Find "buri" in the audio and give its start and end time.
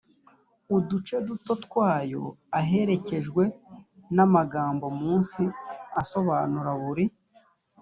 6.81-7.05